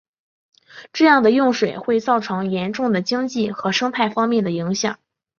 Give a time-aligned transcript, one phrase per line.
[0.93, 4.97] 这样的用水会造成严重的经济和生态方面的影响。